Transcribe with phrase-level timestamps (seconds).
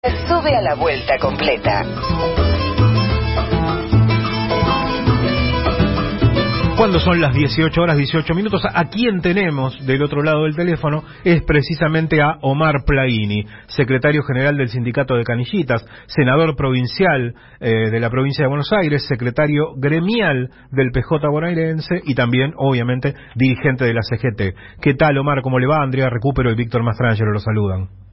[0.00, 1.82] Sube a la vuelta completa.
[6.76, 11.02] Cuando son las 18 horas 18 minutos, a quien tenemos del otro lado del teléfono
[11.24, 17.98] es precisamente a Omar Plaini, secretario general del Sindicato de Canillitas, senador provincial eh, de
[17.98, 23.94] la provincia de Buenos Aires, secretario gremial del PJ bonaerense y también, obviamente, dirigente de
[23.94, 24.80] la CGT.
[24.80, 25.42] ¿Qué tal, Omar?
[25.42, 25.82] ¿Cómo le va?
[25.82, 28.07] Andrea Recupero y Víctor Mastrangelo lo saludan.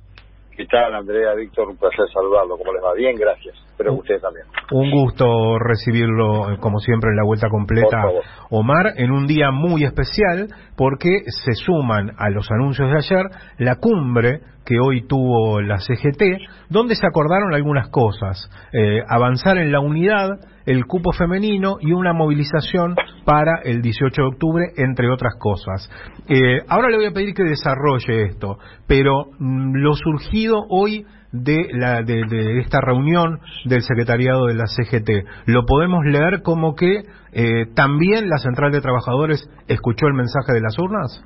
[0.55, 1.69] ¿Qué tal, Andrea, Víctor?
[1.69, 2.57] Un placer saludarlo.
[2.57, 2.93] ¿Cómo les va?
[2.93, 3.64] Bien, gracias.
[3.75, 4.45] Espero que ustedes también.
[4.71, 8.05] Un gusto recibirlo, eh, como siempre, en la vuelta completa,
[8.49, 10.47] Omar, en un día muy especial,
[10.77, 13.25] porque se suman a los anuncios de ayer
[13.57, 16.23] la cumbre que hoy tuvo la CGT,
[16.69, 18.49] donde se acordaron algunas cosas.
[18.71, 20.30] Eh, avanzar en la unidad,
[20.66, 25.91] el cupo femenino y una movilización para el 18 de octubre, entre otras cosas.
[26.30, 28.57] Eh, ahora le voy a pedir que desarrolle esto,
[28.88, 31.05] pero mm, lo surgido hoy
[31.44, 37.03] de, la, de, esta reunión del secretariado de la CGT, lo podemos leer como que
[37.33, 41.23] eh, también la Central de Trabajadores escuchó el mensaje de las urnas?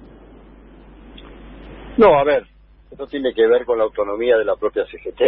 [1.97, 2.43] No, a ver,
[2.91, 5.21] esto tiene que ver con la autonomía de la propia CGT.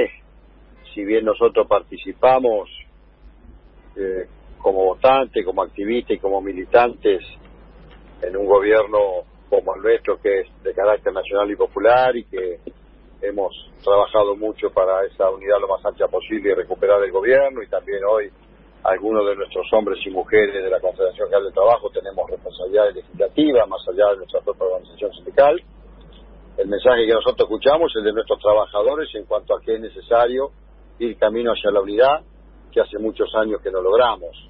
[0.94, 2.70] Si bien nosotros participamos
[3.96, 4.26] eh,
[4.58, 7.22] como votantes, como activistas y como militantes
[8.22, 9.00] en un gobierno
[9.50, 12.60] como el nuestro que es de carácter nacional y popular y que
[13.22, 17.68] hemos trabajado mucho para esa unidad lo más ancha posible y recuperar el gobierno y
[17.68, 18.32] también hoy
[18.84, 23.66] algunos de nuestros hombres y mujeres de la Confederación General de Trabajo tenemos responsabilidad legislativa
[23.68, 25.62] más allá de nuestra propia organización sindical
[26.58, 29.82] el mensaje que nosotros escuchamos es el de nuestros trabajadores en cuanto a que es
[29.82, 30.52] necesario
[31.00, 32.22] ir camino hacia la unidad,
[32.72, 34.50] que hace muchos años que no logramos.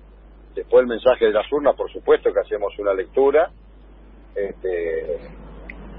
[0.53, 3.51] Después el mensaje de las urnas, por supuesto que hacemos una lectura
[4.35, 5.19] este,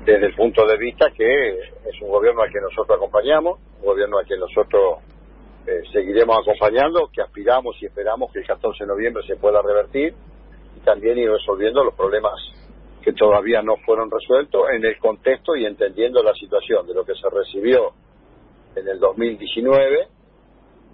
[0.05, 4.19] desde el punto de vista que es un gobierno al que nosotros acompañamos, un gobierno
[4.19, 4.99] al que nosotros
[5.67, 10.15] eh, seguiremos acompañando, que aspiramos y esperamos que el 14 de noviembre se pueda revertir
[10.77, 12.33] y también ir resolviendo los problemas
[13.03, 17.15] que todavía no fueron resueltos en el contexto y entendiendo la situación de lo que
[17.15, 17.93] se recibió
[18.75, 20.09] en el 2019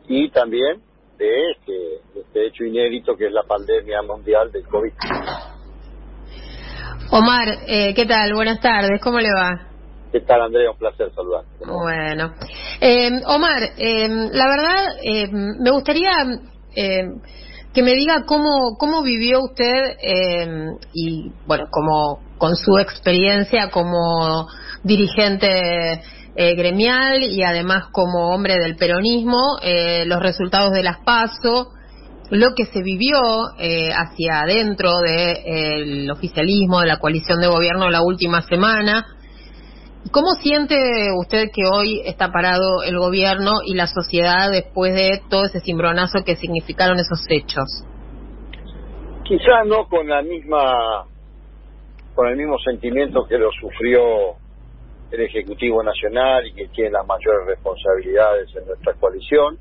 [0.08, 0.82] y también
[1.16, 4.92] de este, este hecho inédito que es la pandemia mundial del COVID.
[7.10, 8.34] Omar, eh, ¿qué tal?
[8.34, 9.66] Buenas tardes, ¿cómo le va?
[10.12, 10.70] ¿Qué tal, Andrea?
[10.70, 11.44] Un placer saludar.
[11.66, 12.34] Bueno.
[12.80, 14.86] Eh, Omar, eh, la verdad,
[15.58, 16.12] me gustaría
[17.72, 24.46] que me diga cómo, cómo vivió usted eh, y, bueno, como con su experiencia como
[24.82, 26.02] dirigente
[26.34, 31.72] eh, gremial y además como hombre del peronismo, eh, los resultados de las PASO,
[32.30, 33.18] lo que se vivió
[33.96, 39.06] hacia adentro del oficialismo, de la coalición de gobierno la última semana,
[40.10, 40.74] ¿Cómo siente
[41.18, 46.24] usted que hoy está parado el gobierno y la sociedad después de todo ese cimbronazo
[46.24, 47.66] que significaron esos hechos?
[49.24, 51.04] Quizá no con la misma
[52.14, 54.36] con el mismo sentimiento que lo sufrió
[55.10, 59.58] el Ejecutivo Nacional y que tiene las mayores responsabilidades en nuestra coalición,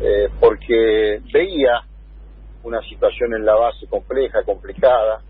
[0.00, 1.82] eh, porque veía
[2.62, 5.22] una situación en la base compleja, complicada,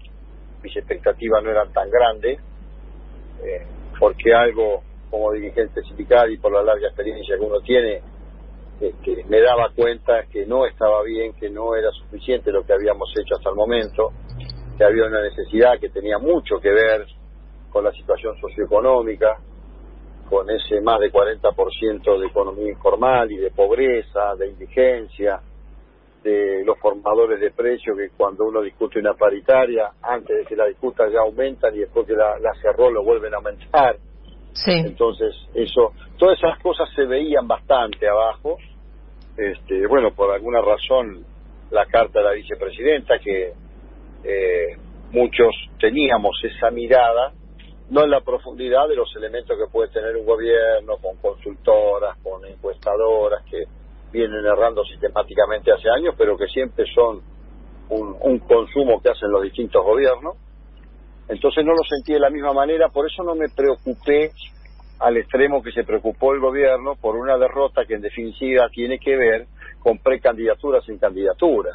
[0.63, 2.39] mis expectativas no eran tan grandes,
[3.43, 3.67] eh,
[3.99, 8.01] porque algo como dirigente sindical y por la larga experiencia que uno tiene,
[8.81, 13.13] este, me daba cuenta que no estaba bien, que no era suficiente lo que habíamos
[13.19, 14.13] hecho hasta el momento,
[14.79, 17.07] que había una necesidad que tenía mucho que ver
[17.71, 19.39] con la situación socioeconómica,
[20.31, 25.41] con ese más de 40% de economía informal y de pobreza, de indigencia,
[26.23, 30.67] de los formadores de precios que cuando uno discute una paritaria, antes de que la
[30.67, 33.97] discuta ya aumentan y después que la, cerró lo vuelven a aumentar.
[34.53, 34.73] Sí.
[34.73, 38.57] Entonces, eso, todas esas cosas se veían bastante abajo.
[39.37, 41.25] Este, bueno, por alguna razón,
[41.71, 43.53] la carta de la vicepresidenta, que
[44.23, 44.77] eh,
[45.11, 47.33] muchos teníamos esa mirada,
[47.91, 52.45] no en la profundidad de los elementos que puede tener un gobierno, con consultoras, con
[52.47, 53.65] encuestadoras, que
[54.13, 57.21] vienen errando sistemáticamente hace años, pero que siempre son
[57.91, 60.37] un, consumo que hacen los distintos gobiernos.
[61.29, 64.31] Entonces no lo sentí de la misma manera, por eso no me preocupé
[65.01, 69.17] al extremo que se preocupó el gobierno por una derrota que en definitiva tiene que
[69.17, 69.47] ver
[69.81, 71.75] con precandidaturas sin candidaturas.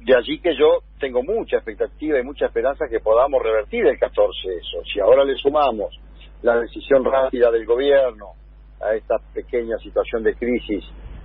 [0.00, 4.32] De allí que yo tengo mucha expectativa y mucha esperanza que podamos revertir el 14
[4.56, 4.82] eso.
[4.92, 5.98] Si ahora le sumamos
[6.42, 8.32] la decisión rápida del gobierno,
[8.80, 10.84] a esta pequeña situación de crisis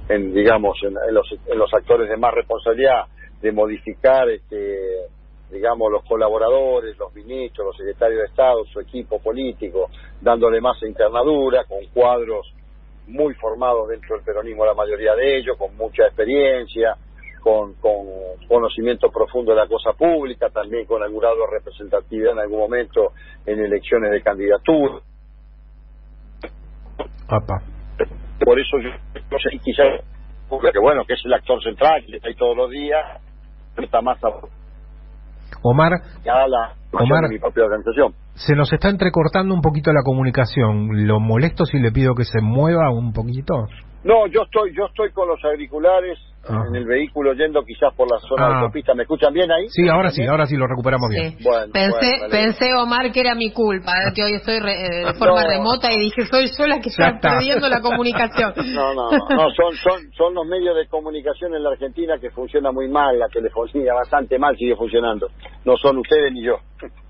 [0.10, 3.06] en digamos en, los, en los actores de más responsabilidad
[3.42, 5.08] de modificar este
[5.54, 9.90] digamos, los colaboradores, los ministros, los secretarios de Estado, su equipo político,
[10.20, 12.52] dándole más internadura, con cuadros
[13.06, 16.98] muy formados dentro del peronismo, la mayoría de ellos, con mucha experiencia,
[17.44, 17.92] con, con
[18.48, 23.12] conocimiento profundo de la cosa pública, también con algún grado de representatividad en algún momento
[23.46, 25.00] en elecciones de candidatura.
[28.44, 28.90] Por eso yo
[29.30, 30.02] no sé, quizás,
[30.50, 33.22] que bueno, que es el actor central, que está ahí todos los días,
[33.78, 34.30] está más a
[35.62, 35.92] Omar,
[36.24, 38.14] la Omar mi propia organización.
[38.36, 41.08] se nos está entrecortando un poquito la comunicación.
[41.08, 43.68] ¿Lo molesto si le pido que se mueva un poquito?
[44.04, 46.66] No, yo estoy, yo estoy con los auriculares ah.
[46.68, 48.60] en el vehículo yendo quizás por la zona de ah.
[48.60, 48.94] autopista.
[48.94, 49.68] ¿Me escuchan bien ahí?
[49.70, 51.38] Sí, ahora sí, ahora sí lo recuperamos bien.
[51.72, 55.92] pensé, pensé, Omar, que era mi culpa, eh, que hoy estoy eh, de forma remota
[55.92, 58.54] y dije, soy yo la que está, perdiendo la comunicación.
[58.74, 62.72] No, no, no, son, son, son los medios de comunicación en la Argentina que funciona
[62.72, 65.28] muy mal, la telefonía bastante mal sigue funcionando.
[65.64, 66.58] No son ustedes ni yo.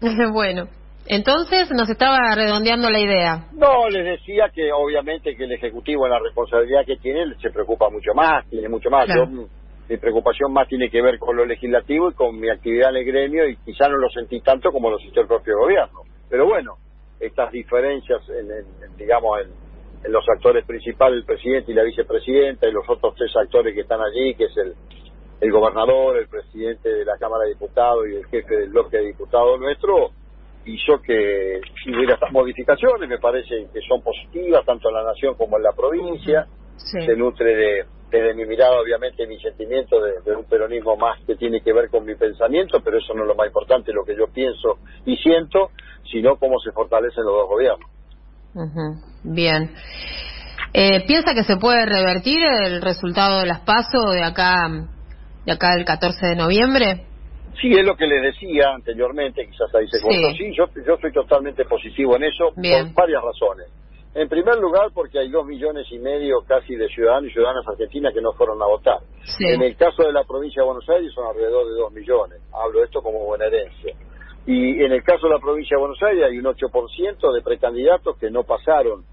[0.33, 0.67] bueno.
[1.05, 3.47] Entonces nos estaba redondeando la idea.
[3.53, 7.89] No, les decía que obviamente que el Ejecutivo en la responsabilidad que tiene se preocupa
[7.89, 9.07] mucho más, tiene mucho más.
[9.89, 13.05] mi preocupación más tiene que ver con lo legislativo y con mi actividad en el
[13.05, 16.01] gremio y quizá no lo sentí tanto como lo sintió el propio gobierno.
[16.29, 16.77] Pero bueno,
[17.19, 22.83] estas diferencias en, digamos en, los actores principales, el presidente y la vicepresidenta y los
[22.89, 24.73] otros tres actores que están allí, que es el,
[25.39, 29.05] el gobernador, el presidente de la Cámara de Diputados y el jefe del bloque de
[29.05, 30.11] diputados nuestro,
[30.65, 35.57] hizo que hubiera estas modificaciones, me parece que son positivas tanto en la nación como
[35.57, 40.95] en la provincia, se nutre de, desde mi mirada obviamente mi sentimiento de, un peronismo
[40.95, 43.91] más que tiene que ver con mi pensamiento, pero eso no es lo más importante,
[43.91, 45.71] lo que yo pienso y siento,
[46.11, 47.89] sino cómo se fortalecen los dos gobiernos.
[49.23, 49.71] Bien.
[50.73, 54.69] Eh, ¿Piensa que se puede revertir el resultado de las PASO de acá,
[55.45, 57.12] de acá del 14 de noviembre?
[57.61, 60.35] Sí, es lo que le decía anteriormente, quizás ahí se cortó.
[60.37, 63.67] Sí, yo, yo estoy totalmente positivo en eso por varias razones.
[64.15, 68.13] En primer lugar, porque hay dos millones y medio casi de ciudadanos y ciudadanas argentinas
[68.13, 68.99] que no fueron a votar.
[69.39, 72.39] En el caso de la provincia de Buenos Aires son alrededor de dos millones.
[72.53, 73.95] Hablo esto como buena herencia.
[74.45, 78.17] Y en el caso de la provincia de Buenos Aires hay un 8% de precandidatos
[78.19, 79.03] que no pasaron,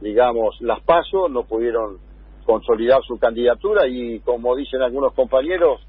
[0.00, 1.98] digamos, las pasos, no pudieron
[2.44, 5.80] consolidar su candidatura y, como dicen algunos compañeros,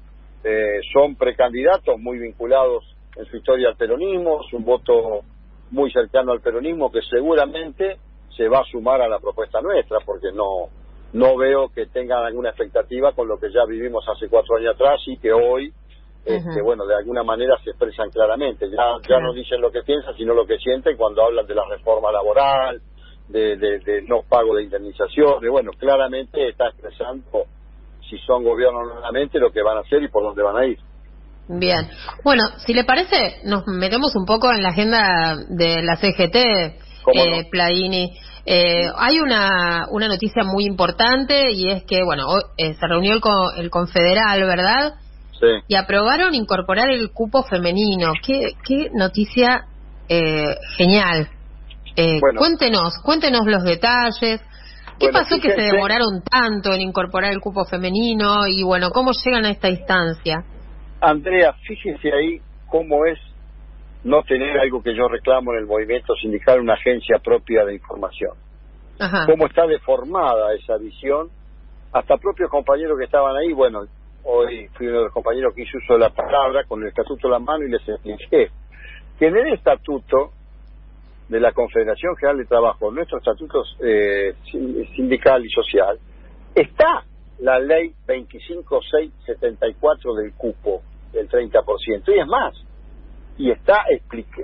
[0.44, 2.84] eh, son precandidatos muy vinculados
[3.16, 5.20] en su historia al peronismo, es un voto
[5.70, 7.96] muy cercano al peronismo que seguramente
[8.36, 10.68] se va a sumar a la propuesta nuestra, porque no,
[11.12, 15.00] no veo que tengan alguna expectativa con lo que ya vivimos hace cuatro años atrás
[15.06, 15.72] y que hoy,
[16.24, 18.68] este, bueno, de alguna manera se expresan claramente.
[18.70, 21.64] Ya, ya no dicen lo que piensan, sino lo que sienten cuando hablan de la
[21.68, 22.80] reforma laboral,
[23.28, 25.50] de, de, de no pago de indemnizaciones.
[25.50, 27.44] Bueno, claramente está expresando
[28.08, 30.78] si son gobierno nuevamente, lo que van a hacer y por dónde van a ir.
[31.48, 31.88] Bien.
[32.22, 37.48] Bueno, si le parece, nos metemos un poco en la agenda de la CGT, eh,
[37.50, 38.16] Pladini.
[38.46, 43.20] Eh, hay una, una noticia muy importante y es que, bueno, eh, se reunió el,
[43.58, 44.94] el Confederal, ¿verdad?
[45.38, 45.46] Sí.
[45.68, 48.12] Y aprobaron incorporar el cupo femenino.
[48.24, 49.66] Qué, qué noticia
[50.08, 51.28] eh, genial.
[51.96, 54.40] Eh, Cuéntenos, cuéntenos los detalles.
[54.98, 59.44] ¿Qué pasó que se demoraron tanto en incorporar el cupo femenino y bueno, cómo llegan
[59.44, 60.44] a esta instancia?
[61.00, 63.18] Andrea, fíjese ahí cómo es
[64.04, 68.32] no tener algo que yo reclamo en el movimiento sindical, una agencia propia de información.
[69.26, 71.28] Cómo está deformada esa visión.
[71.92, 73.84] Hasta propios compañeros que estaban ahí, bueno,
[74.24, 77.26] hoy fui uno de los compañeros que hizo uso de la palabra con el estatuto
[77.26, 78.50] en la mano y les expliqué
[79.18, 80.32] que en el estatuto
[81.28, 84.34] de la Confederación General de Trabajo, nuestros estatutos eh,
[84.94, 85.98] sindical y social,
[86.54, 87.04] está
[87.38, 92.14] la ley 25674 del cupo del 30%.
[92.14, 92.54] Y es más,
[93.38, 93.84] y está,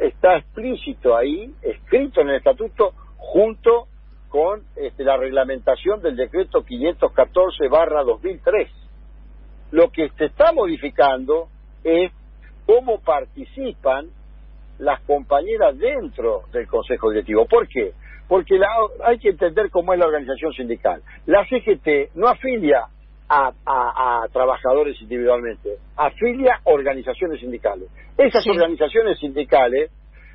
[0.01, 3.87] está explícito ahí, escrito en el estatuto, junto
[4.29, 8.71] con este, la reglamentación del decreto 514 barra 2003.
[9.73, 11.49] Lo que se está modificando
[11.85, 12.13] es
[12.67, 14.11] cómo participan
[14.81, 17.47] las compañeras dentro del Consejo Directivo.
[17.47, 17.93] ¿Por qué?
[18.29, 18.69] Porque la,
[19.05, 21.03] hay que entender cómo es la organización sindical.
[21.27, 22.87] La CGT no afilia
[23.29, 27.89] a, trabajadores individualmente, afilia organizaciones sindicales.
[28.19, 29.91] Esas organizaciones sindicales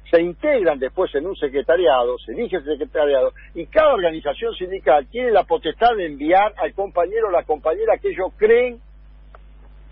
[0.10, 5.32] se integran después en un secretariado, se elige el secretariado, y cada organización sindical tiene
[5.32, 8.80] la potestad de enviar al compañero o la compañera que ellos creen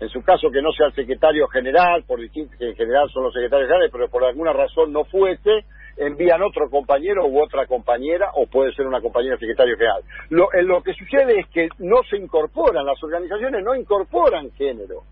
[0.00, 3.24] en su caso que no sea el secretario general, por distinto, que en general son
[3.24, 5.64] los secretarios generales, pero por alguna razón no fuese,
[5.96, 10.02] envían otro compañero u otra compañera, o puede ser una compañera secretario general.
[10.30, 15.02] Lo, lo que sucede es que no se incorporan, las organizaciones no incorporan género.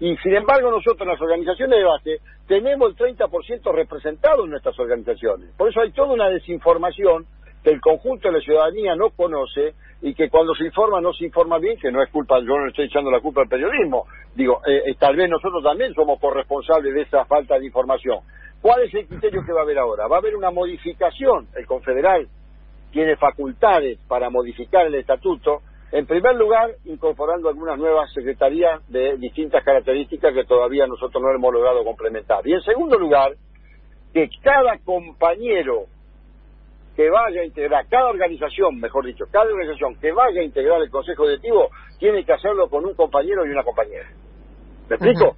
[0.00, 4.78] Y sin embargo nosotros en las organizaciones de base tenemos el 30% representado en nuestras
[4.78, 5.50] organizaciones.
[5.56, 7.26] Por eso hay toda una desinformación
[7.64, 11.24] que el conjunto de la ciudadanía no conoce y que cuando se informa no se
[11.24, 14.06] informa bien, que no es culpa, yo no estoy echando la culpa al periodismo.
[14.34, 18.20] Digo, eh, eh, tal vez nosotros también somos corresponsables de esa falta de información.
[18.60, 20.06] ¿Cuál es el criterio que va a haber ahora?
[20.06, 21.48] Va a haber una modificación.
[21.54, 22.28] El confederal
[22.92, 25.62] tiene facultades para modificar el estatuto.
[25.90, 31.52] En primer lugar, incorporando algunas nuevas secretarías de distintas características que todavía nosotros no hemos
[31.52, 32.46] logrado complementar.
[32.46, 33.32] Y en segundo lugar,
[34.12, 35.86] que cada compañero
[36.98, 40.90] que vaya a integrar, cada organización, mejor dicho, cada organización que vaya a integrar el
[40.90, 44.08] Consejo Directivo tiene que hacerlo con un compañero y una compañera.
[44.88, 45.36] ¿Me explico?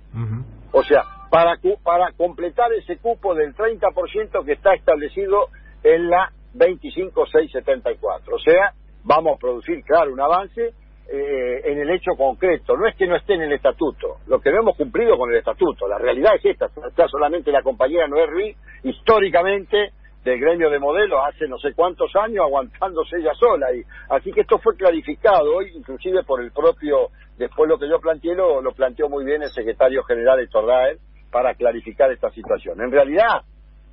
[0.73, 5.49] O sea, para, para completar ese cupo del 30% que está establecido
[5.85, 8.35] en la 25674.
[8.35, 8.73] O sea,
[9.05, 10.73] vamos a producir, claro, un avance
[11.13, 12.75] eh, en el hecho concreto.
[12.75, 15.37] No es que no esté en el estatuto, lo que no hemos cumplido con el
[15.37, 15.87] estatuto.
[15.87, 19.93] La realidad es esta, está solamente la compañera Noé Ruiz, históricamente
[20.25, 23.75] del gremio de modelos hace no sé cuántos años aguantándose ella sola.
[23.75, 27.09] Y, así que esto fue clarificado hoy, inclusive por el propio,
[27.39, 30.99] después lo que yo planteé, lo, lo planteó muy bien el secretario general Héctor Daer
[31.31, 32.81] para clarificar esta situación.
[32.81, 33.43] En realidad,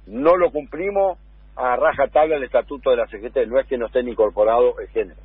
[0.07, 1.17] no lo cumplimos
[1.55, 4.88] a raja tabla el estatuto de la CGT, no es que no estén incorporados el
[4.89, 5.19] género.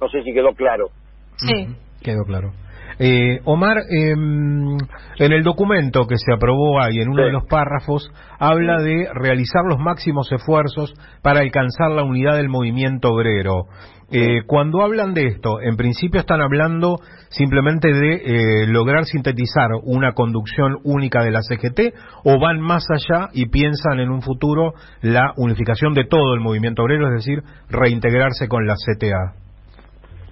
[0.00, 0.90] No sé si quedó claro.
[1.36, 1.74] Sí.
[2.02, 2.52] quedó claro.
[2.98, 4.76] Eh, Omar, em,
[5.18, 9.62] en el documento que se aprobó ahí, en uno de los párrafos, habla de realizar
[9.64, 13.66] los máximos esfuerzos para alcanzar la unidad del movimiento obrero.
[14.10, 20.12] Eh, cuando hablan de esto, en principio están hablando simplemente de eh, lograr sintetizar una
[20.14, 25.34] conducción única de la CGT o van más allá y piensan en un futuro la
[25.36, 29.47] unificación de todo el movimiento obrero, es decir, reintegrarse con la CTA.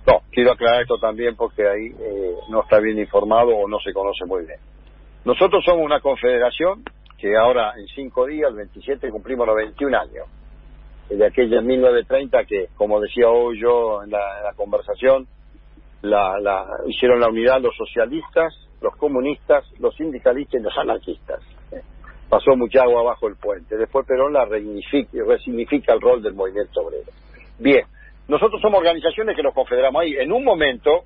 [0.07, 3.93] No, quiero aclarar esto también porque ahí eh, no está bien informado o no se
[3.93, 4.61] conoce muy bien.
[5.25, 6.85] Nosotros somos una confederación
[7.19, 10.27] que ahora en cinco días, el 27, cumplimos los 21 años.
[11.09, 15.27] De aquella en 1930 que, como decía hoy yo en la, conversación,
[16.03, 21.41] la, la, hicieron la unidad los socialistas, los comunistas, los sindicalistas y los anarquistas.
[22.29, 23.77] Pasó mucha agua bajo el puente.
[23.77, 27.11] Después Perón la resignifica el rol del movimiento obrero.
[27.59, 27.85] Bien,
[28.29, 30.15] nosotros somos organizaciones que nos confederamos ahí.
[30.17, 31.05] En un momento,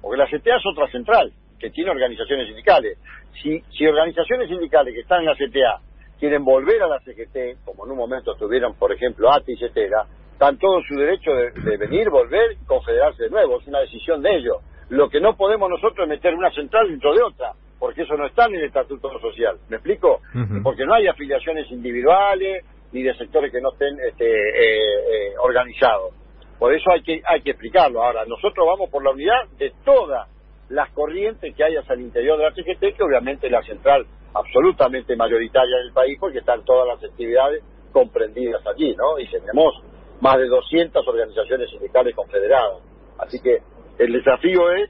[0.00, 2.98] porque la CTA es otra central, que tiene organizaciones sindicales.
[3.40, 5.80] Si, si organizaciones sindicales que están en la CTA
[6.18, 10.06] quieren volver a la CGT, como en un momento tuvieron, por ejemplo, ATI y CETERA,
[10.32, 13.60] están todo su derecho de, venir, volver y confederarse de nuevo.
[13.60, 14.58] Es una decisión de ellos.
[14.88, 18.26] Lo que no podemos nosotros es meter una central dentro de otra, porque eso no
[18.26, 19.56] está en el estatuto social.
[19.68, 20.20] ¿Me explico?
[20.62, 26.14] Porque no hay afiliaciones individuales ni de sectores que no estén este, eh, eh, organizados.
[26.62, 28.04] Por eso hay que, hay que explicarlo.
[28.04, 30.28] Ahora, nosotros vamos por la unidad de todas
[30.68, 34.06] las corrientes que hay hacia el interior de la CGT, que obviamente es la central
[34.32, 39.18] absolutamente mayoritaria del país, porque están todas las actividades comprendidas allí, ¿no?
[39.18, 39.74] Y tenemos
[40.20, 42.80] más de 200 organizaciones sindicales confederadas.
[43.18, 43.58] Así que
[43.98, 44.88] el desafío es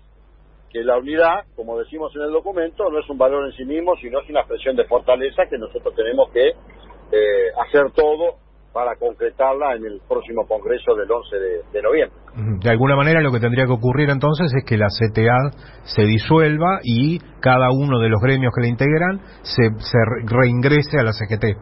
[0.69, 3.97] que la unidad, como decimos en el documento, no es un valor en sí mismo,
[3.97, 8.42] sino es una expresión de fortaleza que nosotros tenemos que eh, hacer todo
[8.73, 11.37] para concretarla en el próximo Congreso del 11
[11.73, 12.19] de, noviembre.
[12.61, 15.51] De alguna manera lo que tendría que ocurrir entonces es que la CTA
[15.85, 21.05] se disuelva y cada uno de los gremios que la integran se, se reingrese a
[21.05, 21.57] la CGT.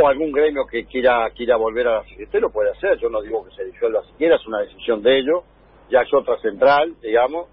[0.00, 3.20] O algún gremio que quiera quiera volver a la CGT lo puede hacer, yo no
[3.20, 5.44] digo que se disuelva siquiera, es una decisión de ellos,
[5.90, 7.48] ya es otra central, digamos,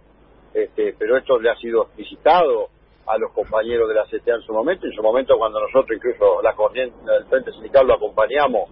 [0.54, 2.70] este, pero esto le ha sido explicitado
[3.06, 4.86] a los compañeros de la CTA en su momento.
[4.86, 8.70] En su momento, cuando nosotros, incluso la corriente del Frente Sindical, lo acompañamos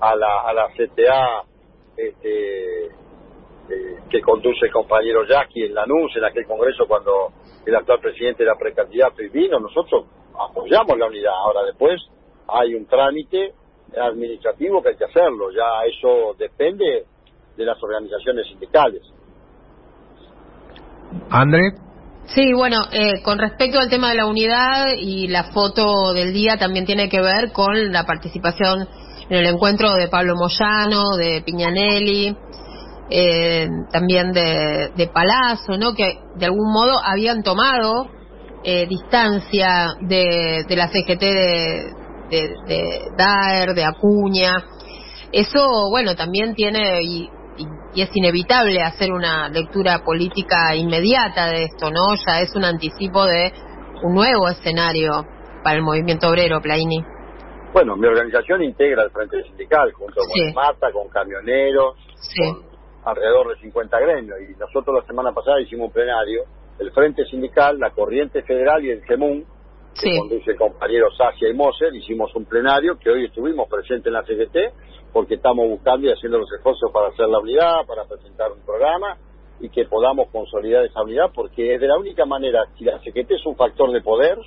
[0.00, 1.44] a la, a la CTA
[1.96, 7.32] este, eh, que conduce el compañero Jackie en Lanús, en aquel congreso, cuando
[7.64, 10.06] el actual presidente era precandidato y vino, nosotros
[10.38, 11.32] apoyamos la unidad.
[11.34, 12.00] Ahora, después
[12.48, 13.54] hay un trámite
[14.00, 15.50] administrativo que hay que hacerlo.
[15.50, 17.06] Ya eso depende
[17.56, 19.02] de las organizaciones sindicales.
[21.30, 21.85] André.
[22.34, 26.56] Sí, bueno, eh, con respecto al tema de la unidad y la foto del día
[26.56, 28.88] también tiene que ver con la participación
[29.28, 32.36] en el encuentro de Pablo Moyano, de Piñanelli,
[33.10, 35.94] eh, también de, de, Palazzo, ¿no?
[35.94, 38.08] Que de algún modo habían tomado
[38.64, 41.92] eh, distancia de, de, la CGT de,
[42.28, 44.64] de, de Daer, de Acuña.
[45.30, 47.28] Eso, bueno, también tiene y
[47.96, 52.14] y, es inevitable hacer una lectura política inmediata de esto, ¿no?
[52.26, 53.52] Ya es un anticipo de
[54.02, 55.24] un nuevo escenario
[55.64, 57.02] para el movimiento obrero, Plaini.
[57.72, 61.96] Bueno, mi organización integra el Frente Sindical junto con Mata, con camioneros,
[62.36, 62.62] con
[63.04, 64.38] alrededor de 50 gremios.
[64.48, 66.44] Y nosotros la semana pasada hicimos un plenario
[66.78, 69.44] el Frente Sindical, la Corriente Federal y el GEMUN,
[70.00, 71.08] que conduce el compañero
[71.40, 76.06] y Moser, hicimos un plenario que hoy estuvimos presentes en la CGT porque estamos buscando
[76.06, 79.16] y haciendo los esfuerzos para hacer la unidad, para presentar un programa
[79.60, 83.30] y que podamos consolidar esa unidad porque es de la única manera, si la CGT
[83.30, 84.38] es un factor de poder,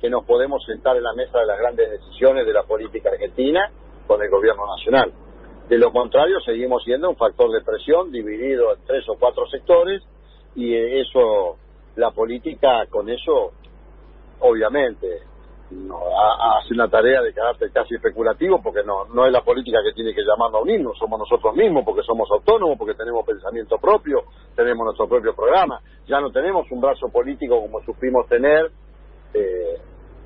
[0.00, 3.70] que nos podemos sentar en la mesa de las grandes decisiones de la política argentina
[4.08, 5.12] con el gobierno nacional.
[5.68, 10.02] De lo contrario, seguimos siendo un factor de presión dividido en tres o cuatro sectores
[10.56, 11.56] y eso,
[11.94, 13.52] la política con eso,
[14.42, 15.22] obviamente,
[15.70, 19.78] no, ha- hace una tarea de carácter casi especulativo porque no, no es la política
[19.82, 23.78] que tiene que llamarnos a unirnos, somos nosotros mismos porque somos autónomos, porque tenemos pensamiento
[23.78, 25.80] propio, tenemos nuestro propio programa.
[26.06, 28.70] Ya no tenemos un brazo político como supimos tener
[29.34, 29.78] eh,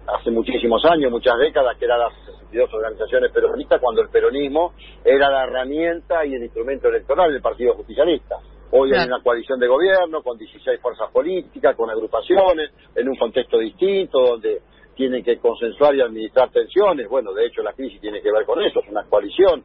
[0.09, 4.73] hace muchísimos años, muchas décadas, que eran las 62 organizaciones peronistas, cuando el peronismo
[5.05, 8.37] era la herramienta y el instrumento electoral del Partido Justicialista.
[8.73, 9.15] Hoy hay Claro.
[9.15, 14.61] una coalición de gobierno con 16 fuerzas políticas, con agrupaciones, en un contexto distinto, donde
[14.95, 17.09] tienen que consensuar y administrar tensiones.
[17.09, 19.63] Bueno, de hecho la crisis tiene que ver con eso, es una coalición.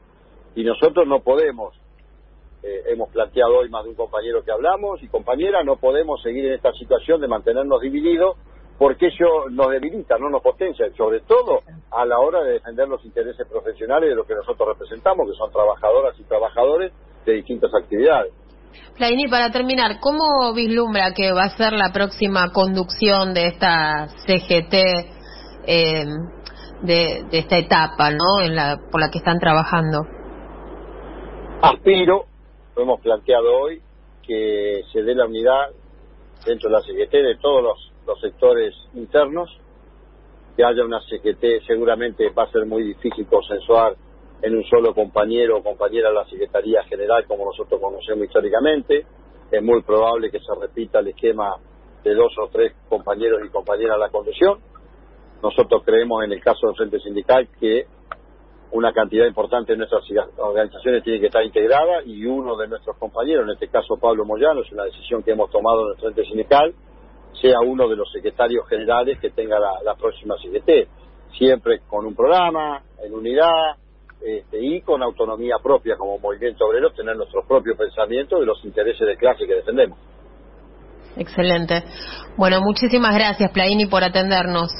[0.55, 1.73] Y nosotros no podemos,
[2.63, 6.45] eh, hemos planteado hoy más de un compañero que hablamos y compañera, no podemos seguir
[6.45, 8.37] en esta situación de mantenernos divididos
[8.77, 11.59] porque eso nos debilita, no nos potencia, sobre todo
[11.91, 15.51] a la hora de defender los intereses profesionales de lo que nosotros representamos, que son
[15.51, 16.91] trabajadoras y trabajadores
[17.25, 18.33] de distintas actividades.
[18.95, 24.73] Flaini, para terminar, ¿cómo vislumbra que va a ser la próxima conducción de esta CGT,
[25.65, 26.05] eh,
[26.81, 28.41] de, de esta etapa, ¿no?
[28.43, 30.05] En la, por la que están trabajando.
[31.61, 32.25] Aspiro,
[32.75, 33.81] lo hemos planteado hoy,
[34.23, 35.69] que se dé la unidad
[36.45, 39.49] dentro de la CGT de todos los, los sectores internos,
[40.55, 43.95] que haya una CGT, seguramente va a ser muy difícil consensuar
[44.41, 49.05] en un solo compañero o compañera de la Secretaría General como nosotros conocemos históricamente.
[49.51, 51.55] Es muy probable que se repita el esquema
[52.03, 54.59] de dos o tres compañeros y compañeras de la conducción.
[55.43, 57.85] Nosotros creemos en el caso del Frente Sindical que
[58.71, 60.03] una cantidad importante de nuestras
[60.37, 64.61] organizaciones tiene que estar integrada y uno de nuestros compañeros, en este caso Pablo Moyano,
[64.61, 66.73] es una decisión que hemos tomado en el Frente Sindical,
[67.41, 70.87] sea uno de los secretarios generales que tenga la, la próxima CGT,
[71.37, 73.75] siempre con un programa, en unidad
[74.25, 79.07] este, y con autonomía propia como movimiento obrero, tener nuestros propios pensamientos de los intereses
[79.07, 79.97] de clase que defendemos.
[81.17, 81.83] Excelente.
[82.37, 84.71] Bueno, muchísimas gracias, Plaini, por atendernos.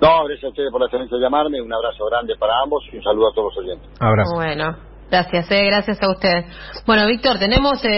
[0.00, 2.96] No, gracias a ustedes por la excelencia de llamarme, un abrazo grande para ambos y
[2.96, 3.88] un saludo a todos los oyentes.
[4.00, 4.34] Abrazo.
[4.34, 4.76] Bueno,
[5.10, 6.44] gracias, eh, gracias a usted.
[6.86, 7.84] Bueno, Víctor, tenemos...
[7.84, 7.88] Eh,